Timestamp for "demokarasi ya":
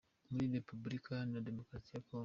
1.49-2.03